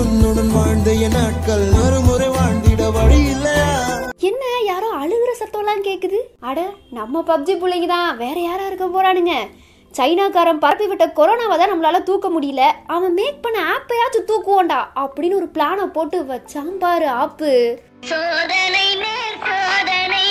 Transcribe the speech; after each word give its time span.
உன்னுடன் 0.00 0.50
வாழ்ந்த 0.54 0.90
என் 1.06 1.16
நாட்கள் 1.16 1.64
மறுமுறை 1.74 2.28
வாழ்ந்திட 2.36 2.82
வழி 2.96 3.18
இல்லையா? 3.32 3.70
என்ன 4.28 4.44
யாரோ 4.68 4.88
அழுகுற 5.00 5.30
சத்தம்லாம் 5.40 5.84
கேக்குது? 5.88 6.18
அட 6.48 6.58
நம்ம 6.98 7.22
பப்ஜி 7.30 7.54
பிள்ளைங்க 7.62 7.88
தான் 7.88 8.10
வேற 8.16 8.36
யாரா 8.40 8.64
இருக்க 8.66 8.86
போறானுங்க? 8.88 9.34
சைனாக்காரன் 9.94 10.62
பரப்பி 10.64 10.86
விட்ட 10.88 11.06
கொரோனாவை 11.18 11.54
தான் 11.56 11.72
நம்மளால 11.72 12.00
தூக்க 12.08 12.26
முடியல. 12.30 12.64
அவன் 12.94 13.14
மேக் 13.14 13.42
பண்ண 13.44 13.58
ஆப்பையாச்சும் 13.72 14.28
தூக்குவோண்டா 14.30 14.80
அப்படின்னு 15.02 15.38
ஒரு 15.40 15.48
பிளானை 15.54 15.86
போட்டு 15.96 16.18
வச்சான் 16.30 16.74
பாரு 16.78 17.08
ஆப்பு. 17.20 17.52
சோதனை 18.10 18.84
சோதனை 19.46 20.26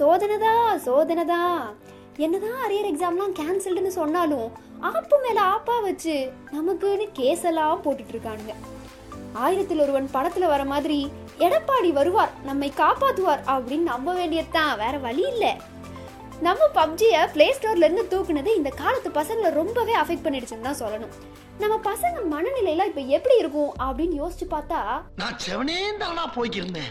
சோதனைதா 0.00 0.52
சோதனைதா 0.86 1.40
என்னதான் 2.18 2.60
அரியர் 2.64 2.90
எக்ஸாம்லாம் 2.90 3.34
கேன்சல்டுன்னு 3.38 3.92
சொன்னாலும் 3.96 4.48
ஆப்பு 4.88 5.16
மேல 5.22 5.40
ஆப்பா 5.54 5.82
வச்சு 5.82 6.32
நமக்குன்னு 6.52 7.06
கேஸ் 7.12 7.44
எல்லாம் 7.44 7.82
போட்டுட்டு 7.84 8.12
இருக்கானுங்க. 8.14 8.54
ஆயிரத்தில் 9.32 9.80
ஒருவன் 9.80 10.08
படத்துல 10.14 10.46
வர 10.46 10.64
மாதிரி 10.64 11.12
எடப்பாடி 11.38 11.92
வருவார் 11.92 12.32
நம்மை 12.44 12.72
காப்பாத்துவார் 12.76 13.42
அப்படின்னு 13.54 13.90
நம்ப 13.92 14.14
வேண்டியதுதான் 14.14 14.78
வேற 14.78 14.98
வழி 14.98 15.26
இல்லை. 15.28 15.52
நம்ம 16.40 16.68
பப்ஜியை 16.74 17.20
ப்ளே 17.32 17.56
ஸ்டோர்ல 17.56 17.88
இருந்து 17.88 18.04
தூக்குனது 18.12 18.56
இந்த 18.56 18.70
காலத்து 18.70 19.10
பசங்களை 19.10 19.50
ரொம்பவே 19.50 19.96
அஃபெக்ட் 19.96 20.26
பண்ணிடுச்சுன்னு 20.26 20.68
தான் 20.68 20.80
சொல்லணும். 20.82 21.14
நம்ம 21.58 21.80
பசங்க 21.90 22.18
மனநிலையில 22.34 22.86
இப்ப 22.86 23.00
எப்படி 23.00 23.36
இருக்கும் 23.36 23.74
அப்படின்னு 23.78 24.16
யோசிச்சு 24.22 24.48
பார்த்தா 24.50 24.80
நான் 25.16 25.38
செவனே 25.46 25.96
தானா 25.96 26.32
போய்க்கிருந்தேன். 26.36 26.90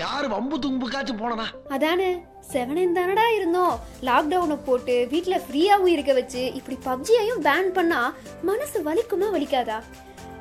யாரு 0.00 0.26
வம்பு 0.28 0.56
தும்புக்காச்சும் 0.64 1.20
போனனா 1.20 1.44
அதானே 1.74 2.08
செவனன் 2.52 2.96
தானடா 2.96 3.24
இருந்தோம். 3.36 3.74
லாக்டவுனை 4.08 4.56
போட்டு 4.64 4.94
வீட்டில் 5.12 5.44
ஃப்ரீயாகவும் 5.44 5.92
இருக்க 5.92 6.12
வச்சு 6.12 6.42
இப்படி 6.58 6.76
பப்ஜியையும் 6.88 7.40
பேன் 7.46 7.70
பண்ணா 7.76 8.00
மனசு 8.48 8.78
வலிக்குமா 8.88 9.28
வலிக்காதா? 9.36 9.78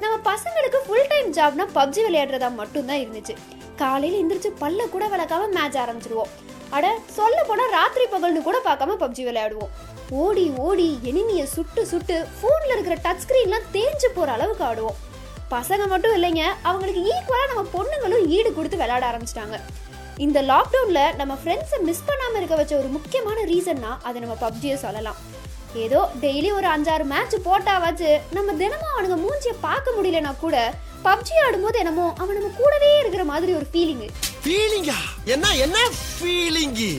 நம்ம 0.01 0.15
பசங்களுக்கு 0.31 0.81
ஃபுல் 0.85 1.07
டைம் 1.07 1.29
ஜாப்னா 1.37 1.67
பப்ஜி 1.77 2.01
விளையாடுறதா 2.07 2.49
மட்டும்தான் 2.55 3.01
இருந்துச்சு. 3.03 3.35
காலையில் 3.75 4.19
எந்திரிச்சு 4.21 4.51
பல்ல 4.63 4.89
கூட 4.89 5.05
விளக்காம 5.13 5.47
மேட்ச் 5.57 5.79
ஆரம்பிச்சிடுவோம் 5.83 6.33
அட 6.69 6.85
சொல்ல 7.17 7.39
போனால் 7.47 7.73
ராத்திரி 7.77 8.05
பகல்னு 8.11 8.41
கூட 8.41 8.57
பார்க்காம 8.67 8.97
பப்ஜி 9.03 9.23
விளையாடுவோம். 9.29 9.73
ஓடி 10.23 10.51
ஓடி 10.67 10.99
எனிமியை 11.11 11.43
சுட்டு 11.55 11.85
சுட்டு 11.85 12.17
ஃபோனில் 12.37 12.73
இருக்கிற 12.75 12.97
டச் 13.05 13.23
ஸ்க்ரீன்லாம் 13.25 13.69
தேஞ்சு 13.73 14.07
போகிற 14.15 14.31
அளவுக்கு 14.31 14.63
ஆடுவோம். 14.63 14.99
பசங்க 15.53 15.83
மட்டும் 15.91 16.15
இல்லைங்க 16.17 16.43
அவங்களுக்கு 16.69 17.01
ஈக்குவலாக 17.11 17.49
நம்ம 17.51 17.63
பொண்ணுங்களும் 17.75 18.23
ஈடு 18.35 18.49
கொடுத்து 18.53 18.77
விளையாட 18.81 19.03
ஆரம்பிச்சிட்டாங்க. 19.09 19.57
இந்த 20.25 20.39
லாக்டவுன்ல 20.51 21.01
நம்ம 21.19 21.33
ஃப்ரெண்ட்ஸை 21.41 21.79
மிஸ் 21.87 22.05
பண்ணாம 22.09 22.37
இருக்க 22.39 22.55
வச்ச 22.59 22.73
ஒரு 22.81 22.89
முக்கியமான 22.97 23.37
ரீசன்னா 23.51 23.91
அதை 24.07 24.17
நம்ம 24.23 24.35
பப்ஜியை 24.45 24.77
சொல்லலாம். 24.83 25.19
ஏதோ 25.85 26.01
டெய்லி 26.21 26.49
ஒரு 26.57 26.67
அஞ்சாறு 26.73 27.05
மேட்ச் 27.13 27.35
போட்டாவாச்சு 27.47 28.09
நம்ம 28.35 28.53
தினமும் 28.61 28.93
அவனுங்க 28.93 29.17
மூஞ்சியை 29.23 29.55
பார்க்க 29.65 29.95
முடியலனா 29.97 30.31
கூட 30.43 30.57
பப்ஜி 31.07 31.35
ஆடும்போது 31.45 31.79
என்னமோ 31.81 32.05
அவன் 32.21 32.37
நம்ம 32.37 32.51
கூடவே 32.61 32.91
இருக்கிற 33.01 33.23
மாதிரி 33.31 33.51
ஒரு 33.59 33.67
ஃபீலிங்கு 33.73 34.07
ஃபீலிங்கா 34.43 34.97
என்ன 35.35 35.51
என்ன 35.65 35.77
ஃபீலிங்கி 36.15 36.93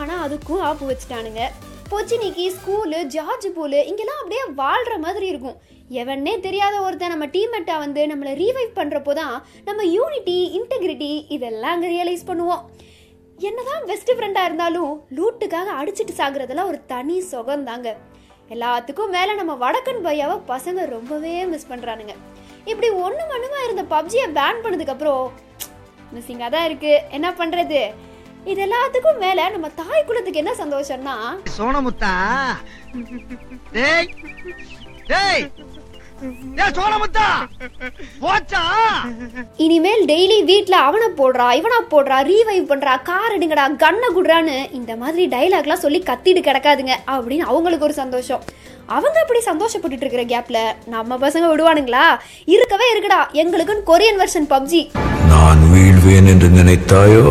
ஆனா 0.00 0.14
அதுக்கும் 0.26 0.64
ஆப்பு 0.68 0.84
வச்சுட்டானுங்க. 0.90 1.42
பொச்சினிக்கு 1.90 2.44
ஸ்கூலு 2.56 3.00
ஜார்ஜ் 3.14 3.46
பூலு 3.56 3.80
இங்கெல்லாம் 3.90 4.20
அப்படியே 4.22 4.44
வாழ்ற 4.62 4.94
மாதிரி 5.04 5.26
இருக்கும். 5.32 5.58
எவனே 5.90 6.34
தெரியாத 6.40 6.76
ஒருத்தன் 6.80 7.12
நம்ம 7.14 7.26
டீம்மேட்டா 7.34 7.74
வந்து 7.78 8.02
நம்மளை 8.06 8.32
ரீவைவ் 8.40 8.76
பண்ணுறப்போ 8.78 9.12
தான் 9.14 9.34
நம்ம 9.64 9.80
யூனிட்டி 9.96 10.36
இன்டெகிரிட்டி 10.58 11.10
இதெல்லாம் 11.36 11.74
அங்கே 11.74 11.88
ரியலைஸ் 11.94 12.28
பண்ணுவோம். 12.30 12.62
என்னதான் 13.38 13.86
பெஸ்ட் 13.90 14.12
ஃப்ரெண்டாக 14.16 14.48
இருந்தாலும் 14.48 14.92
லூட்டுக்காக 15.16 15.74
அடிச்சிட்டு 15.80 16.14
சாகுறதெல்லாம் 16.18 16.70
ஒரு 16.72 16.78
தனி 16.86 17.16
சுகம் 17.30 17.64
தாங்க 17.64 17.90
எல்லாத்துக்கும் 18.50 19.12
மேலே 19.16 19.32
நம்ம 19.34 19.52
வடக்கன் 19.64 20.02
பையாவை 20.06 20.36
பசங்க 20.52 20.86
ரொம்பவே 20.86 21.34
மிஸ் 21.52 21.70
பண்ணுறானுங்க 21.70 22.14
இப்படி 22.70 22.88
ஒன்று 23.04 23.24
மண்ணுமா 23.32 23.60
இருந்த 23.64 23.84
பப்ஜியை 23.94 24.26
பேன் 24.38 24.62
பண்ணதுக்கப்புறம் 24.64 25.24
மிஸ்ஸிங்காக 26.12 26.50
தான் 26.50 26.66
இருக்குது 26.68 27.02
என்ன 27.10 27.28
பண்ணுறது 27.40 27.82
இது 28.52 28.60
எல்லாத்துக்கும் 28.66 29.22
மேலே 29.24 29.44
நம்ம 29.52 29.68
தாய் 29.80 30.06
குலத்துக்கு 30.08 30.42
என்ன 30.42 30.54
சந்தோஷம்னா 30.62 31.16
சோனமுத்தா. 31.58 32.14
டேய் 35.08 35.44
இனிமேல் 39.58 40.02
டெய்லி 40.06 40.36
வீட்டில் 40.42 40.76
அவனை 40.78 41.08
போடுறா 41.18 41.46
இவனை 41.52 41.78
போடுறா 41.90 42.18
ரீவைவ் 42.22 42.70
பண்ணுறா 42.70 43.02
கார் 43.02 43.34
எடுங்கடா 43.36 43.64
கண்ணை 43.76 44.08
குடுறான்னு 44.08 44.54
இந்த 44.72 44.96
மாதிரி 44.96 45.24
டைலாக்லாம் 45.28 45.82
சொல்லி 45.84 46.00
கத்திட்டு 46.02 46.40
கிடக்காதுங்க 46.40 46.94
அப்படின்னு 47.06 47.44
அவங்களுக்கு 47.44 47.84
ஒரு 47.84 47.92
சந்தோஷம். 47.92 48.42
அவங்க 48.86 49.18
அப்படி 49.20 49.40
சந்தோஷப்பட்டுட்டு 49.44 50.04
இருக்கிற 50.06 50.24
கேப்ல 50.24 50.58
நம்ம 50.86 51.16
பசங்க 51.16 51.46
விடுவானுங்களா? 51.50 52.04
இருக்கவே 52.46 52.86
இருக்குடா. 52.92 53.20
எங்களுக்குன்னு 53.34 53.88
கொரியன் 53.92 54.20
வெர்ஷன் 54.20 54.50
பப்ஜி 54.50 54.82
நான் 55.28 55.62
வீழ்வேன் 55.72 56.30
என்று 56.32 56.50
நினைத்தாயோ? 56.50 57.26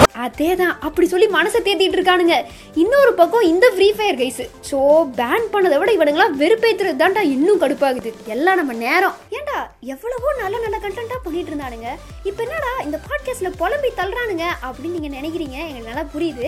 அதே 0.30 0.50
தான் 0.62 0.74
அப்படி 0.86 1.06
சொல்லி 1.12 1.28
மனசை 1.36 1.60
தேத்திட்டு 1.66 1.98
இருக்கானுங்க. 1.98 2.36
இன்னொரு 2.82 3.12
பக்கம் 3.20 3.48
இந்த 3.52 3.66
Free 3.74 3.88
Fire 3.96 4.18
guys 4.20 4.42
so 4.70 4.78
ban 5.20 5.46
பண்ணதை 5.54 5.78
விட 5.80 5.90
இவனுங்களாம் 5.96 6.36
வெறுப்பேத்துறது 6.42 7.00
தான்டா 7.02 7.22
இன்னும் 7.34 7.62
கடுப்பாகுது. 7.62 8.12
எல்லாம் 8.34 8.60
நம்ம 8.60 8.72
நேரம். 8.86 9.16
ஏன்டா 9.38 9.58
எவ்வளவோ 9.94 10.28
நல்ல 10.42 10.56
நல்ல 10.64 10.76
கண்டென்ட்டாக 10.84 11.20
பண்ணிட்டு 11.26 11.52
இருந்தானுங்க. 11.52 11.88
இப்போ 12.30 12.40
என்னடா 12.46 12.72
இந்த 12.86 13.00
பாட்காஸ்ட்ல 13.08 13.50
புலம்பி 13.62 13.90
தள்ளுறானுங்க 14.00 14.46
அப்படின்னு 14.68 14.96
நீங்கள் 14.98 15.16
நினைக்கிறீங்க? 15.18 15.58
எங்களுக்கு 15.68 15.90
நல்லா 15.92 16.06
புரியுது. 16.14 16.46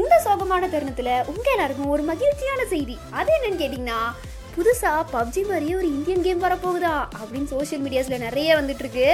இந்த 0.00 0.14
சோகமான 0.26 0.68
தருணத்தில் 0.74 1.14
உங்கள் 1.32 1.54
எல்லாருக்கும் 1.54 1.94
ஒரு 1.96 2.04
மகிழ்ச்சியான 2.12 2.60
செய்தி. 2.74 2.96
அது 3.20 3.30
என்னன்னு 3.38 3.62
கேட்டிங்கன்னா 3.62 4.00
புதுசா 4.54 4.90
பப்ஜி 5.12 5.42
மாதிரியே 5.50 5.74
ஒரு 5.80 5.88
இந்தியன் 5.96 6.24
கேம் 6.24 6.42
வரப்போகுதா? 6.44 6.94
அப்படின்னு 7.20 7.48
சோஷியல் 7.52 7.82
மீடியாஸ்ல 7.84 8.16
நிறைய 8.24 8.48
வந்துட்டு 8.58 8.84
இருக்கு 8.84 9.06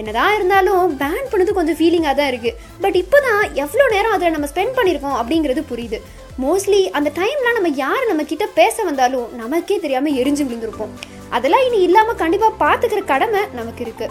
என்னதான் 0.00 0.34
இருந்தாலும் 0.36 0.86
பேன் 1.02 1.28
பண்ணது 1.32 1.50
கொஞ்சம் 1.58 1.76
ஃபீலிங்காக 1.78 2.14
தான் 2.20 2.30
இருக்குது 2.32 2.56
பட் 2.84 2.96
இப்போ 3.02 3.18
தான் 3.26 3.42
எவ்வளோ 3.64 3.84
நேரம் 3.94 4.14
அதில் 4.14 4.34
நம்ம 4.36 4.48
ஸ்பெண்ட் 4.52 4.76
பண்ணியிருக்கோம் 4.78 5.18
அப்படிங்கிறது 5.20 5.62
புரியுது. 5.70 5.98
மோஸ்ட்லி 6.44 6.80
அந்த 6.98 7.08
டைம்லாம் 7.18 7.58
நம்ம 7.58 7.70
யார் 7.82 8.08
நம்ம 8.10 8.24
கிட்ட 8.30 8.46
பேச 8.58 8.84
வந்தாலும் 8.88 9.28
நமக்கே 9.42 9.76
தெரியாமல் 9.84 10.16
எரிஞ்சு 10.20 10.42
விழுந்திருப்போம். 10.46 10.94
அதெல்லாம் 11.36 11.64
இனி 11.68 11.78
இல்லாமல் 11.88 12.20
கண்டிப்பாக 12.22 12.58
பார்த்துக்கிற 12.64 13.00
கடமை 13.12 13.42
நமக்கு 13.58 13.82
இருக்கு. 13.86 14.08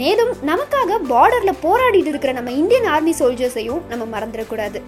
மேலும் 0.00 0.32
நமக்காக 0.50 0.98
பார்டரில் 1.12 1.60
போராடிட்டு 1.64 2.12
இருக்கிற 2.12 2.32
நம்ம 2.40 2.52
இந்தியன் 2.62 2.90
ஆர்மி 2.94 3.14
சோல்ஜர்ஸையும் 3.20 3.82
நம்ம 3.92 4.04
மறந்துடக்கூடாது. 4.14 4.80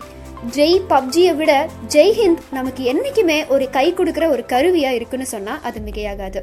ஜெய் 0.52 0.80
பப்ஜியை 0.88 1.36
விட 1.36 1.68
ஜெய் 1.88 2.12
ஹிந்த் 2.18 2.42
நமக்கு 2.50 2.84
என்றைக்குமே 2.84 3.46
ஒரு 3.46 3.70
கை 3.70 3.94
கொடுக்குற 3.94 4.28
ஒரு 4.28 4.44
கருவியாக 4.46 4.94
இருக்குன்னு 4.94 5.26
சொன்னால் 5.26 5.58
அது 5.62 5.80
மிகையாகாது. 5.86 6.40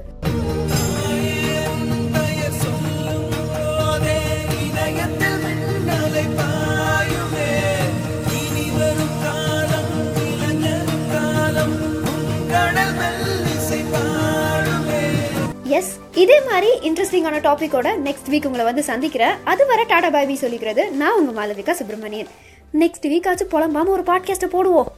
எஸ் 15.68 15.98
இதே 16.14 16.42
மாதிரி 16.42 16.70
இன்ட்ரெஸ்டிங்கான 16.90 17.38
டாப்பிக்கோட 17.48 17.90
நெக்ஸ்ட் 18.06 18.30
வீக் 18.32 18.46
உங்களை 18.46 18.66
வந்து 18.66 18.84
சந்திக்கிறேன். 18.84 19.36
அது 19.44 19.66
வர 19.66 19.84
டாடா 19.84 20.10
பாபி 20.10 20.40
சொல்லிக்கிறது. 20.42 20.90
நான் 20.90 21.18
உங்க 21.20 21.32
மாலவிகா 21.42 21.72
சுப்பிரமணியன். 21.72 22.28
நெக்ஸ்ட் 22.80 23.06
வீக் 23.08 23.28
ஆச்சு 23.30 23.46
புலம்பாம 23.52 23.92
ஒரு 23.96 24.04
பாட்காஸ்ட்டை 24.04 24.50
போடுவோம். 24.54 24.90